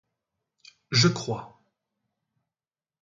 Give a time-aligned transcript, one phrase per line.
[0.89, 1.61] Je crois.